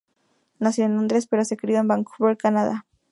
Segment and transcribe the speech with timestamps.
[0.57, 2.87] Nació en Londres, pero se crio en Vancouver, Canadá.